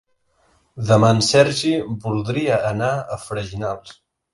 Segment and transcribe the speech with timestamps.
[0.93, 1.75] Demà en Sergi
[2.09, 3.99] voldria anar a Freginals.